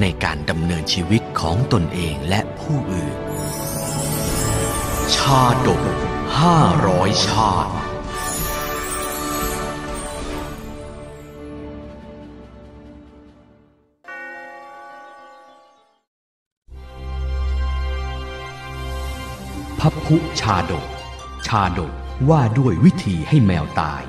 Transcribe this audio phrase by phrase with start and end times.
[0.00, 3.16] ในการดำเนินชีวิตของตนเองและผู้อื่น
[5.14, 5.82] ชาดก
[6.40, 7.72] ห้าร้อยชาติ
[19.80, 20.86] พับพุชาดก
[21.46, 21.92] ชาดก
[22.28, 24.02] ว่าด้วยวิธีให้แมวตาย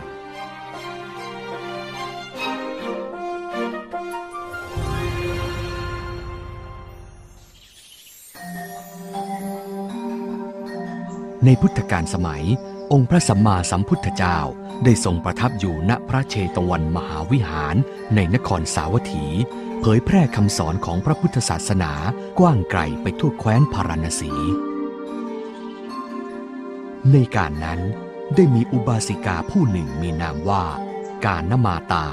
[11.45, 12.45] ในพุทธกาลสมัย
[12.93, 14.39] องค์พระสัมมาสัมพุทธเจ้า
[14.83, 17.75] ได้ทรงประทับอยู่ณพระเชตวันมหาวิหาร
[18.15, 19.25] ในนครสาวัตถี
[19.81, 21.91] เผยแพร่คำสอนของพระพุทธศาสนา
[22.39, 24.31] กว้างไกลไปทั่วแคว้นพาราณสี
[27.11, 27.79] ในการนั้น
[28.35, 30.63] ได้มีอุบาสิกาผู้หนึ่งมีนามว่า
[31.25, 32.07] การนมาตา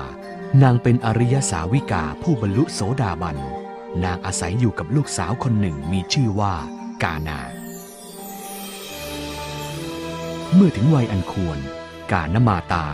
[0.63, 3.37] นางเป็นอริยสาวิกาผู้บรรลุโสดาบัน
[4.05, 6.55] นางอาศัยอยู่กับลูกสาวคนหนึ่งมีชื่อว่า
[7.03, 7.41] กานา
[10.55, 11.59] เมื่อถึงวัยอันควร
[12.13, 12.87] กานมาตา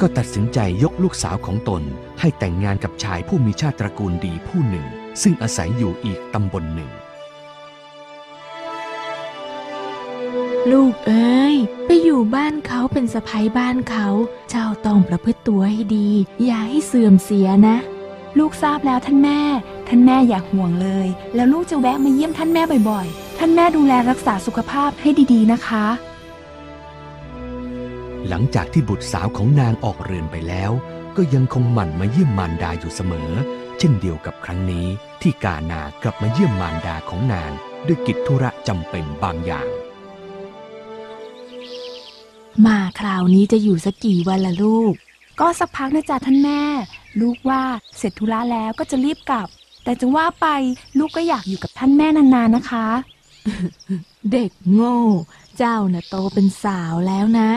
[0.00, 1.82] ก็ตัดสินใจยกลูกสาวของตน
[2.20, 4.86] ให้แต่งงานกับชายผู้มีชาติตระกูลดีผู้หนึ่ง
[5.22, 6.90] ซึ่งอาศัยอยู่อีกตำบลหนึ่ง
[10.70, 14.06] ลูกเอ้ย ไปอยู่บ้านเขาเป็นสะพ้ยบ้านเขา
[14.50, 16.08] เจ้าต้องประพฤติตัวให้ดี
[16.44, 17.76] อย่าให้เสื่อมเสียนะ
[18.38, 19.40] ลูกทราบแล้วท่านแม่
[19.88, 25.86] ท่านแม่อย่าห่วงเลย แล้วลูกจะแวะมาเยี่ยมท่านแม่บ่อยๆ ท่านแม่ดูแลรักษาสุขภาพให้ดีๆนะคะ
[28.28, 30.70] หลังจากที่บุตรสาวของนางออกเรือนไปแล้ว
[31.16, 33.30] ก็ยังคงหมั่นมาเยี่ยมมารดาอยู่เสมอ
[33.78, 34.86] เช่นเดียวกับครั้งนี้
[35.22, 37.52] ที่กานากลับมาเยี่ยมมารดาของนาง
[37.86, 39.68] ด้วยกิจธุระจำเป็นบางอย่าง
[42.66, 44.92] มาคราวนี้จะอยู่สักกี่วันละลูก
[45.40, 46.62] ก็สักพักนะจ๊ะท่านแม่
[47.20, 47.62] ลูกว่า
[47.98, 49.48] เสร็จธุระแล้วก็จะรีบกลับ
[49.84, 50.46] แต่จะว่าไป
[50.98, 52.86] ลูกก็อยากอยู่กับท่านแม่นานๆนะคะ
[54.32, 54.98] เด็กโง่
[55.58, 57.50] เจ้าน่ะโตเป็นสาวแล้วนะ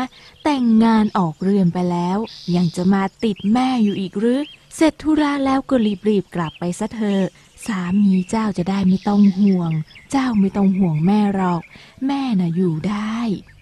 [0.43, 2.17] แต่งงานออกเรือนไปแล้ว
[2.55, 4.41] ยังจะมาติดแม่อยู่อีกหรือ
[4.75, 5.75] เสร็จธุระแล้วก็
[6.07, 7.23] รีบๆกลับไปซะเถอะ
[7.67, 9.71] สามีเจ้าจะได้ไม่ต้องห่วง
[10.11, 11.61] เจ้าไม่ต้องห่วงแม่หรอก
[12.07, 13.17] แม่น่ะอยู่ได้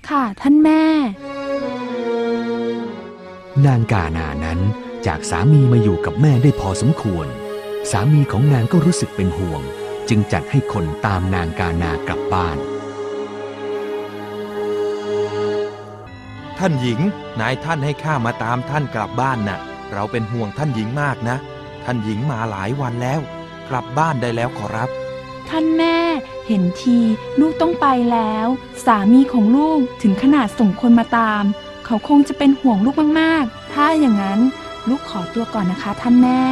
[0.08, 0.86] ค่ะท่านแม่
[3.66, 4.59] นางกานานั้น
[5.06, 7.28] จากสามีมาอยู่กับแม่ได้พอสมควร
[7.91, 9.62] สามีของนางก็รู้สึกเป็นห่วง
[10.09, 12.58] จึงจัดให้คนตามนางกานากลับบ้าน
[16.63, 17.01] ท่านหญิง
[17.41, 19.59] นายท่านให้ข้ามาตามท่านกลับบ้านน่ะ
[19.91, 21.38] เราเป็นห่วงท่านหญิงมากนะ
[21.83, 23.19] ท่านหญิงมาหลายวันแล้ว
[23.69, 24.89] กลับบ้านได้แล้วขอรับ
[25.49, 25.97] ท่านแม่
[26.47, 26.99] เห็นที
[27.39, 28.47] ลูกต้องไปแล้ว
[28.85, 31.44] สามีของลูกถึงขนาดส่งคนมาตาม
[31.85, 34.39] เขาคงจะเป็นห่วงลูกมากๆ ถ้าอย่างนั้น
[34.89, 36.43] ลูกขอตัวก่อนนะคะ ท่านแม่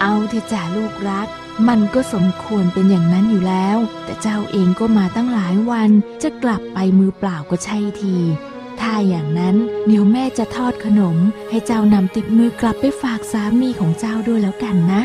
[0.00, 1.28] เอาเถอะจ้าลูกรัก
[1.68, 5.90] มันก็สมควรเป็นอย่างนั้นอยู่แล้ว แต่เจ้าเองก็มาตั้งหลายวัน
[6.22, 8.16] จะกลับไปมือเปล่าก็ใช่ที
[8.51, 11.16] ถ้าอย่างนั้น เดี๋ยวแม่จะทอดขนม
[11.50, 15.02] ให้เจ้านำติดมือกลับไปฝากสามีของเจ้าด้วยแล้วกันนะ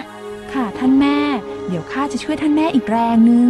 [0.53, 1.17] ค่ะท่านแม่
[1.67, 3.49] เดี๋ยวข้าจะช่วยท่านแม่อีกแรงหนึ่ง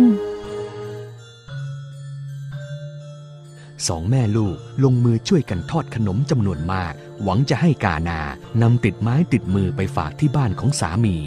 [3.88, 6.94] สองแม่ลูกลงมือช่วยกันทอดขนมจำนวนมาก
[7.24, 8.20] หวังจะให้กานา
[8.62, 11.18] นำติดไม้ติดมือไปฝากที่บ้านของสามี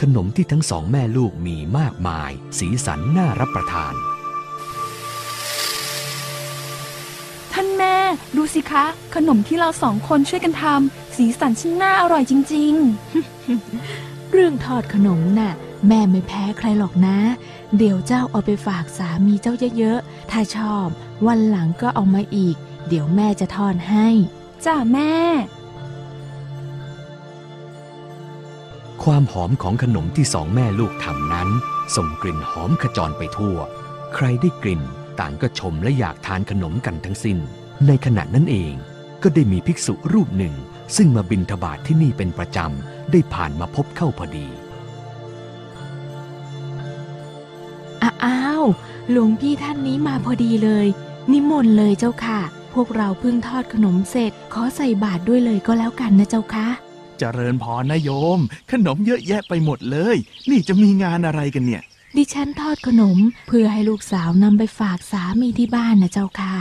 [0.00, 3.94] ขนมที่ทั้งสองแม่ลูกมีมากมาย สีสันน่ารับประทาน
[8.36, 12.72] ดูสิคะ ขนมที่เราสองคนช่วยกันทำสีสันช่างน่าอร่อยจริง
[14.32, 15.52] เรื่องทอดขนมน่ะ
[15.88, 17.18] แม่ไม่แพ้ใครหรอกนะ
[17.78, 20.86] เดี๋ยวเจ้าเอาไปฝากสามีเจ้าเยอะๆ ถ้าชอบ
[21.26, 22.56] วันหลังก็เอามาอีก
[22.88, 25.14] เดี๋ยวแม่จะทอดให้ๆจ้าแม่
[29.04, 31.48] ความหอมของขนมที่สองแม่ลูกทำนั้น
[31.96, 33.56] ส่งกลิ่นหอมขจรไปทั่ว
[34.14, 34.82] ใครได้กลิ่น
[35.20, 37.38] ต่างก็ชมและอยากทานขนมกันทั้งสิ้น
[37.86, 38.74] ในขณะนั้นเอง
[39.22, 40.54] ก็ได้มีภิกษุรูปหนึ่ง
[40.96, 44.48] ซึ่งมาบินทบาทที่นี่เป็นประจำ ได้ผ่านมาพบเข้าพอดี
[48.24, 48.64] อ้าว
[49.10, 50.86] หลวงพี่ท่านนี้มาพอดีเลย
[51.32, 52.40] นิมนต์เลยเจ้าค่ะ
[52.74, 56.68] พวกเราเพิ่งทอดขนมเสร็จ ขอใส่บาตรด้วยเลยก็แล้วกันนะเจ้าค่ะ
[57.18, 58.38] เจริญพรนะโยม
[58.70, 60.16] ขนมเยอะแยะไปหมดเลย
[60.50, 61.82] นี่จะมีงานอะไรกันเนี่ย
[62.16, 66.56] ดิฉันทอดขนมเพื่อให้ลูกสาวนำไปฝากสามีที่บ้านนะเจ้าค่ะ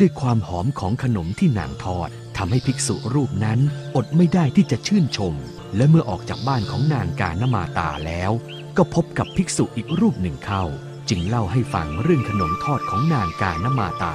[0.00, 3.58] ด้วยความหอมของขนมที่นางทอดทำให้ภิกษุรูปนั้น
[3.96, 5.34] อดไม่ได้ที่จะชื่นชม
[5.76, 8.32] และเมื่อออกจากบ้านของนางกานมาตาแล้ว
[8.76, 10.64] ก็พบกับภิกษุอีกรูปหนึ่งเข้า
[11.08, 14.14] จึงเล่าให้ฟังเรื่องขนมทอดของนางกานมาตา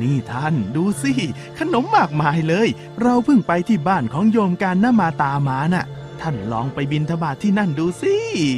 [0.00, 1.12] นี่ท่านดูสิ
[1.58, 2.68] ขนมมากมายเลย
[3.02, 5.86] เราเพิ่งไปที่บ้านของโยมการน้ามาตามาน่ะ
[6.20, 8.14] ท่านลองไปบินทบาทที่นั่นดูสิ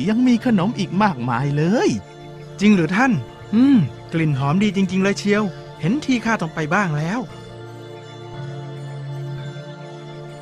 [0.09, 1.89] ยังมีขนมอีกมากมายเลย
[2.61, 3.13] จริงหรือท่าน
[3.55, 3.79] อืม
[4.13, 5.45] กลิ่นหอมดีจริง ๆ เลยเชียว
[5.81, 7.21] เห็นทีข้าต้องไปบ้างแล้ว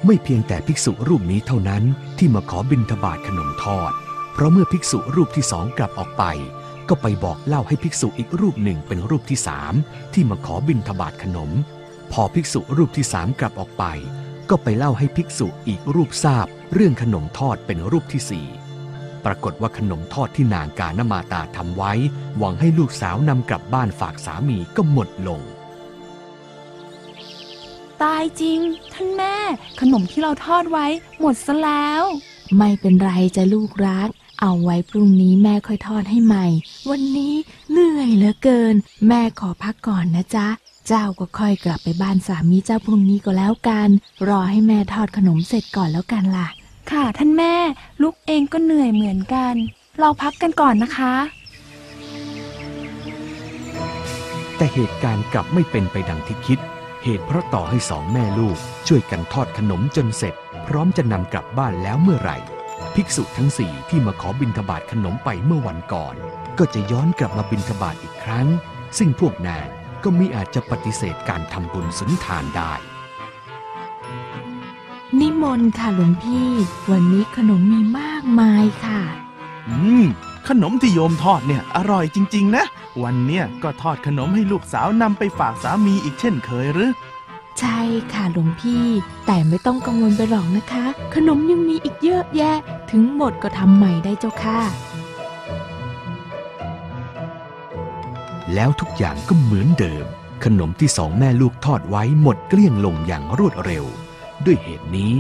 [0.07, 1.83] ไม่เพียงแต่ภิกษุรูปนี้เท่านั้น
[2.19, 3.93] ที่มาขอบิณฑบาตขนมทอด
[4.33, 6.25] เพราะเมื่อภิกษุรูปที่สองกลับออกไป
[6.89, 9.75] ก็ไปบอกเล่าให้ภิกษุอีกรูปหนึ่งเป็นรูปที่สาม
[10.15, 11.51] ที่มาขอบิณฑบาตขนม
[12.13, 13.85] พอภิกษุรูปที่สามกลับออกไป
[14.51, 18.47] ก็ไปเล่าให้ภิกษุอีกรูปทราบ เรื่องขนมทอดเป็นรูปที่สี่
[19.27, 21.93] ปรากฏว่าขนมทอดที่นางกานมาตาทำไว้
[22.39, 25.41] หวังให้ลูกสาวนำกลับบ้านฝากสามีก็หมดลง
[28.03, 28.59] ตายจริง
[28.93, 29.37] ท่านแม่
[29.81, 30.87] ขนมที่เราทอดไว้
[31.21, 32.03] หมดซะแล้ว
[32.57, 34.09] ไม่เป็นไรจะลูกรัก
[34.41, 36.47] เอาไว้พรุ่งนี้แม่ค่อยทอดให้ใหม่
[36.91, 37.35] วันนี้
[37.71, 38.75] เหนื่อยเหลือเกิน
[39.09, 40.49] แม่ขอพักก่อนนะจ๊ะ
[40.87, 43.89] เจ้าก็ค่อยกลับไปบ้านสามีเจ้าพรุ่งนี้ก็แล้วกัน
[44.29, 46.49] รอให้แม่ทอดขนมเสร็จก่อนแล้วกันล่ะ
[46.93, 47.55] ค่ะท่านแม่
[48.03, 49.55] ลูกเองก็เหนื่อยเหมือนกัน
[49.99, 51.15] เราพักกันก่อนนะคะ
[54.57, 56.59] แต่เหตุการณ์กลับไม่เป็นไปดังที่คิด
[57.05, 58.57] เหตุเพราะต่อให้สองแม่ลูก
[58.89, 60.35] ช่วยกันทอดขนมจนเสร็จ
[60.67, 62.39] พร้อมจะนำกลับบ้านแล้วเมื่อไหร่
[62.95, 66.15] ภิกษุทั้งสี่ที่มาขอบิณฑบาตขนมไปเมื่อวันก่อน
[66.59, 68.47] ก็จะย้อนกลับมาบิณฑบาตอีกครั้ง
[68.99, 69.67] ซึ่งพวกนาง
[70.03, 72.73] ก็มิอาจจะปฏิเสธการทำบุญสุนทานได้
[75.43, 76.49] มนต์ค่ะหลวงพี่
[76.91, 79.01] วันนี้ขนมมีมากมายค่ะ
[79.69, 80.05] อืม
[80.49, 82.65] ขนมที่โยมทอดเนี่ย อร่อยจริง ๆ นะ
[83.03, 86.93] วันเนี้ยก็ทอดขนมให้ลูกสาวนำไปฝากสามีอีกเช่นเคยหรือ
[87.61, 87.81] ใช่
[88.13, 88.87] ค่ะหลวงพี่
[89.27, 90.85] แต่ไม่ต้องกังวลไปหรอกนะคะ
[91.15, 92.57] ขนมยังมีอีกเยอะแยะ
[92.91, 94.61] ถึงหมดก็ทำใหม่ได้เจ้าค่ะ
[98.55, 100.07] แล้วทุกอย่างก็เหมือนเดิม
[100.45, 103.85] ขนมที่สองแม่ลูกทอดไว้หมดเกลี้ยงลงอย่างรวดเร็ว
[104.45, 105.13] ด้วยเหตุนี้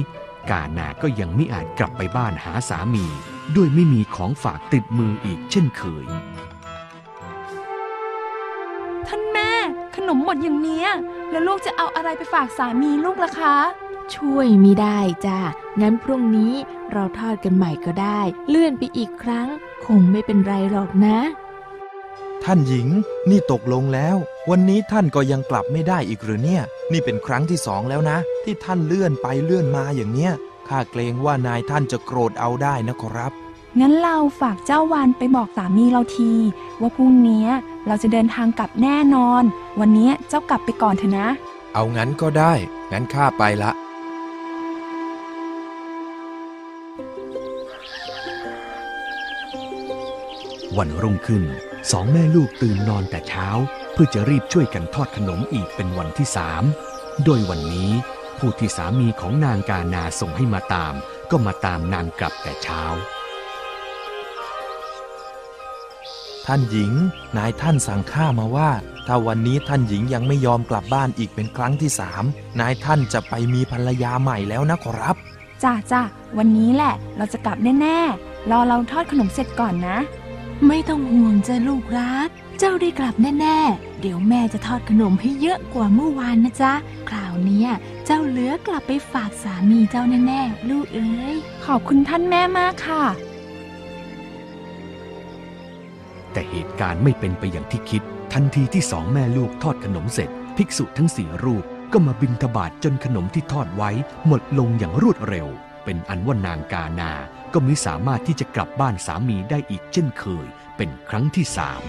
[0.50, 3.06] กานาก็ยังไม่อาจกลับไปบ้านหาสามี
[3.56, 6.06] ด้วยไม่มีของฝากติดมืออีกเช่นเคย
[9.06, 9.50] ท่านแม่
[9.96, 10.88] ขนมหมดอย่างเนี้ย
[11.30, 13.56] แล้วลูกจะเอาอะไรไปฝากสามีลูกล่ะคะ
[14.14, 15.38] ช่วยไม่ได้จ้า
[15.80, 16.54] งั้นพรุ่งนี้
[16.92, 19.48] เราทอดกันใหม่ก็ได้ เลื่อนไปอีกครั้ง
[19.86, 21.18] คงไม่เป็นไรหรอกนะ
[22.48, 22.88] ท่านหญิง
[23.30, 24.16] นี่ตกลงแล้ว
[24.50, 26.62] วันนี้ท่านก็ยังกลับไม่ได้อีกหรือเนี่ย
[26.92, 30.32] นี่เป็นครั้งที่สองแล้วนะ ที่ท่านเลื่อนไปเลื่อนมาอย่างเนี้ย
[30.68, 33.32] ข้าเกรงว่านายท่านจะโกรธเอาได้นะขอรับ
[33.80, 36.32] งั้นเราฝากเจ้าวานไปบอกสามีเราที
[36.80, 37.46] ว่าพรุ่งนี้
[37.86, 39.42] เราจะเดินทางกลับแน่นอน
[39.80, 41.28] วันนี้เจ้ากลับไปก่อนเถอะนะ
[41.74, 42.52] เอางั้นก็ได้
[42.92, 43.70] งั้นข้าไปละ
[50.78, 51.44] วันรุ่งขึ้น
[51.90, 53.48] สองแม่ลูกตื่นนอนแต่เช้า
[53.92, 56.62] เพื่อจะรีบช่วยกันทอดขนมอีกเป็นวันที่สาม
[57.24, 57.90] โดยวันนี้
[58.38, 60.94] ผู้ที่สามีของนางกานาส่งให้มาตาม
[61.30, 62.82] ก็มาตามนางกลับแต่เช้า
[66.46, 66.92] ท่านหญิง
[67.36, 68.70] นายท่านสั่งข้ามาว่า
[69.06, 72.24] ถ้าวันนี้ท่านหญิงยังไม่ยอมกลับบ้านอีกเป็นครั้งที่สาม
[72.60, 75.16] นายท่านจะไปมีภรรยาใหม่แล้วนะขอรับ
[75.62, 76.02] จ้าจ้า
[76.38, 79.98] วันนี้แหละเราจะกลับแน่ๆรอเราทอดขนมเสร็จก่อนนะ
[80.66, 86.72] ไม่ต้องห่วงจ้ะลูกรัก เจ้าได้กลับแน่ ๆ เดี๋ยวแม่จะทอดขนมให้เยอะกว่าเมื่อวานนะจ๊ะ
[87.08, 87.70] คราวเนี้ย
[88.06, 93.04] เจ้าเหลือกลับไปฝากสามีเจ้าแน่ ๆ ลูกเอ้ย ขอบคุณท่านแม่มากค่ะ
[96.32, 103.90] แต่เหตุการณ์ไม่เป็นไปอย่างที่คิด ทันทีที่สองแม่ลูกทอดขนมเสร็จ ภิกษุทั้งสี่รูปก็มาบิณฑบาตจนขนมที่ทอดไว้
[104.26, 105.48] หมดลงอย่างรวดเร็ว
[105.84, 107.12] เป็นอันว่านางกานา
[107.52, 111.82] ก็มิสามารถที่จะกลับบ้านสามีได้อีกเช่นเคย เป็นครั้งที่สาม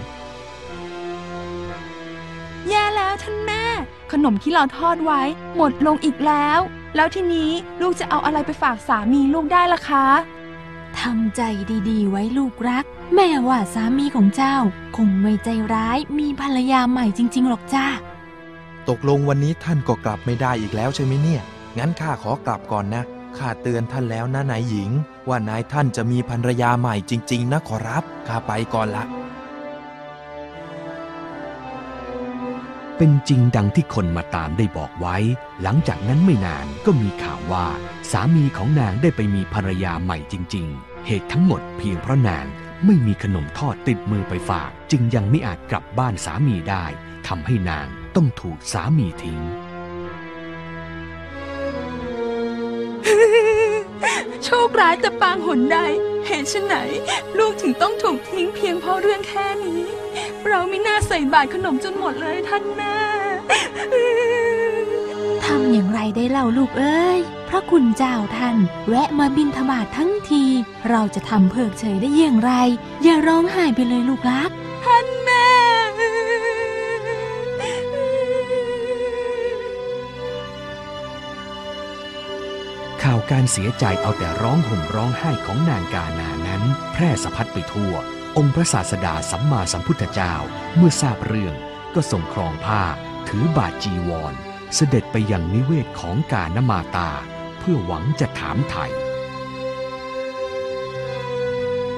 [2.68, 3.64] แย่แล้วท่านแม่
[4.12, 5.22] ขนมที่เราทอดไว้
[5.56, 6.60] หมดลงอีกแล้ว
[6.96, 7.50] แล้วทีนี้
[7.80, 10.06] ลูกจะเอาอะไรไปฝากสามีลูกได้ล่ะคะ
[11.00, 11.40] ทำใจ
[11.88, 12.84] ดีๆ ไว้ลูกรัก
[13.14, 14.56] แม่ว่าสามีของเจ้า
[14.96, 17.86] คงไม่ใจร้ายมีภรรยาใหม่จริง ๆ หรอกจ้า
[18.88, 21.42] ตกลงวันนี้ท่านก็กลับไม่ได้อีกแล้วใช่ไหมเนี่ย
[21.78, 23.02] งั้นข้าขอกลับก่อนนะ
[23.38, 24.90] ข้าเตือนท่านแล้วนะนายหญิง
[25.28, 29.04] ว่านายท่านจะมีภรรยาใหม่จริง ๆ นะขอรับ ข้าไปก่อนละ
[32.96, 35.16] เป็นจริงดังที่คนมาตามได้บอกไว้
[35.62, 37.66] หลังจากนั้นไม่นานก็มีข่าวว่า
[38.10, 42.46] สามีของนางได้ไปมีภรรยาใหม่จริง ๆ เหตุทั้งหมดเพียงเพราะนาง
[42.84, 46.84] ไม่มีขนมทอดติดมือไปฝาก จึงยังไม่อาจกลับบ้านสามีได้
[47.28, 49.40] ทำให้นางต้องถูกสามีทิ้ง
[54.50, 55.78] โชคร้ายแต่ปางหนใด
[56.26, 56.74] เหตุไฉน
[57.38, 59.82] ลูกถึงต้องถูกทิ้งเพียงเพราะเรื่องแค่นี้
[60.46, 62.96] เราไม่น่าใส่บาตรขนมจนหมดเลยท่านแม่
[65.44, 68.56] ทำอย่างไรได้เล่าลูกเอ้ย พระคุณเจ้าท่าน
[68.88, 70.44] แวะมาบินทบาททั้งที
[70.90, 72.52] เราจะทำเพิกเฉยได้อย่างไร
[73.04, 74.50] อย่าร้องไห้ไปเลยลูกรัก
[83.32, 87.92] การเสียใจเอาแต่ร้องห่มร้องไห้ของนางกานานั้น แพร่สะพัดไปทั่ว
[88.38, 90.34] องค์พระศาสดาสัมมาสัมพุทธเจ้า
[90.76, 91.54] เมื่อทราบเรื่อง
[91.94, 92.82] ก็ส่งครองผ้า
[93.28, 94.34] ถือบาทจีวร
[94.74, 97.10] เสด็จไปยังนิเวศของกานมาตา
[97.58, 98.84] เพื่อหวังจะถามไถ่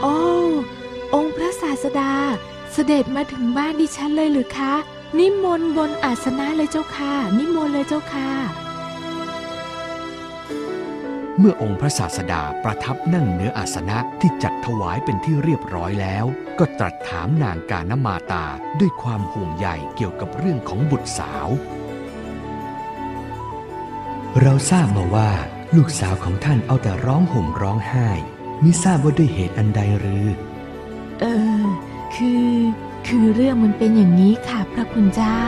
[0.01, 0.17] โอ้
[1.15, 2.13] องค์พระศาสดา
[2.73, 4.75] เสด็จมาถึงบ้านดิฉันเลยหรือคะ
[5.19, 8.31] นิมนต์บนอาสนะเลยเจ้าค่ะ นิมนต์เลยเจ้าค่ะ
[11.43, 16.25] เมื่อองค์พระศาสดาประทับนั่งเหนืออาสนะที่จัดถวายเป็นที่เรียบร้อยแล้ว
[16.59, 18.47] ก็ตรัสถามนางกานมาตา
[18.81, 21.49] ด้วยความห่วงใยเกี่ยวกับเรื่องของบุตรสาว
[24.41, 25.31] เราทราบมาว่า
[25.77, 28.09] ลูกสาวของท่านเอาแต่ร้องห่มร้องไห้
[28.63, 30.27] มิทราบว่าด้วยเหตุอันใดหรือ
[31.21, 31.25] เอ
[31.63, 31.65] อ
[32.15, 32.55] คือ
[33.07, 35.43] คือเรื่องมันเป็นอย่างนี้ค่ะพระคุณเจ้า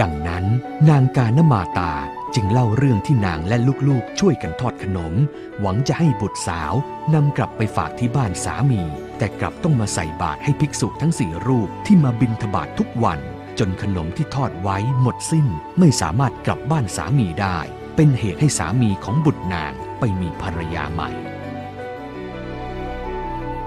[0.00, 0.44] ดังนั้น
[0.88, 1.92] นางกานมาตา
[2.40, 3.56] จึงเล่าเรื่องที่นางและ
[3.88, 5.14] ลูกๆ ช่วยกันทอดขนม
[5.60, 6.72] หวังจะให้บุตรสาว
[7.14, 8.82] นำกลับไปฝากที่บ้านสามี
[9.18, 13.20] แต่กลับต้องมาใส่บาตรให้ภิกษุทั้งสี่รูปที่มาบิณฑบาตทุกวัน
[13.58, 15.46] จนขนมที่ทอดไว้หมดสิ้น
[15.78, 17.58] ไม่สามารถกลับบ้านสามีได้
[17.96, 21.10] เป็นเหตุให้สามีของบุตรนางไปมีภรรยาใหม่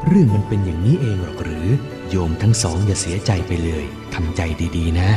[0.07, 1.67] เรื่องมันเป็นอย่างนี้เองหรอกหรือ
[2.09, 4.41] โยมทั้งสองอย่าเสียใจไปเลยทำใจ
[4.77, 5.11] ดีๆ นะ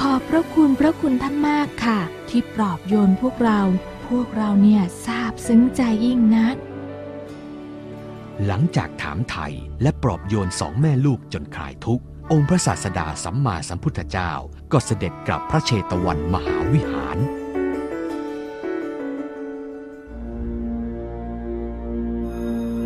[0.00, 1.98] ขอบพระคุณพระคุณท่านมากค่ะ
[2.28, 3.60] ที่ปลอบโยนพวกเรา
[4.08, 6.56] พวกเราเนี่ยซาบซึ้งใจยิ่งนัก
[8.46, 9.46] หลังจากถามไถ่
[9.82, 14.32] และปลอบโยนสองแม่ลูกจนคลายทุกข์ องค์พระศาสดาสัมมาสัมพุทธเจ้า
[14.72, 17.18] ก็เสด็จกลับพระเชตวันมหาวิหาร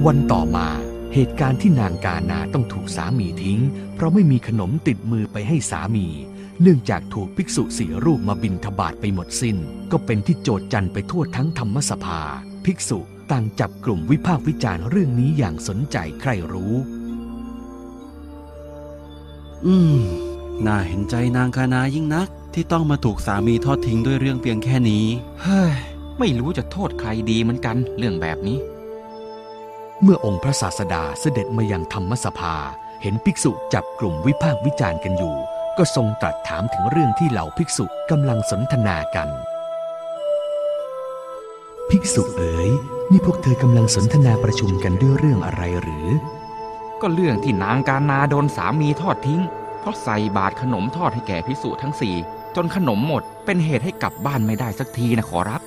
[0.07, 0.69] วันต่อมา
[1.15, 3.61] เหตุการณ์ที่นางกานาต้องถูกสามีทิ้ง
[3.95, 6.07] เพราะไม่มีขนมติดมือไปให้สามี
[6.61, 9.57] เนื่องจากถูกภิกษุสี่รูปมาบินทบาทไปหมดสิน้น
[9.93, 12.21] ก็เป็นที่โจดจันไปทั่วทั้งธรรมสภา
[12.65, 12.99] ภิกษุ
[13.31, 16.75] ต่างจับกลุ่มวิพากษ์วิจารณ์เรื่องนี้อย่างสนใจใครรู้
[19.67, 20.01] อืม
[20.67, 25.07] น่าเห็นใจนางคานายิ่งนัก ที่ต้องมาถูกสามีทอดทิ้งด้วยเรื่องเพียงแค่นี้
[25.43, 25.75] เฮ้ย
[26.19, 28.59] ไม่รู้จะโทษใครดีเหมือนกัน เรื่องแบบนี้
[30.05, 32.57] เมื่อองค์พระศาสดาเสด็จมายังธรรมสภา
[33.03, 35.37] เห็นภิกษุจับกลุ่มวิพากษ์วิจารณ์กันอยู่
[35.79, 39.29] ก็ทรงตรัสถามถึงเรื่องที่เหล่าภิกษุกำลังสนทนากัน
[41.91, 42.71] ภิกษุเอ๋ย
[43.11, 46.09] นี่พวกเธอกำลังสนทนาประชุมกันด้วยเรื่องอะไรหรือ
[47.01, 49.41] ก็เรื่องที่นางการนาโดนสามีทอดทิ้ง
[49.81, 52.15] เพราะใส่บาตรขนมทอดให้แก่พิสุทั้งสี่
[52.57, 55.61] จนขนมหมดเป็นเหตุให้กลับบ้านไม่ได้สักทีนะขอรับ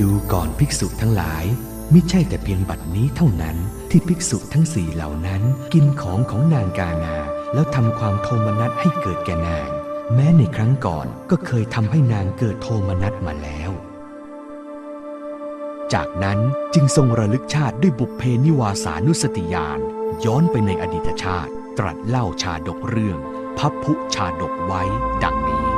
[0.00, 1.46] ดูก่อนภิกษุทั้งหลาย
[1.92, 3.56] มิใช่แต่เพียงบัดนี้เท่านั้น
[3.90, 7.16] ที่ภิกษุทั้งสี่เหล่านั้น กินของของนางกานา
[7.54, 9.68] แล้วทำความโทมนัสให้เกิดแก่นาง
[10.14, 13.70] แม้ในครั้งก่อนก็เคยทำให้นางเกิดโทมนัสมาแล้ว
[15.94, 16.38] จากนั้น
[16.74, 19.78] จึงทรงระลึกชาติด้วยบุพเพนิวาสานุสติญาณ
[20.24, 23.18] ย้อนไปในอดีตชาติ ตรัสเล่าชาดกเรื่อง
[23.58, 24.82] พับพุชาดกไว้
[25.22, 25.75] ดังนี้